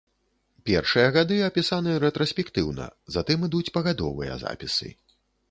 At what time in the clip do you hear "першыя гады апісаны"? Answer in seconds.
0.69-1.91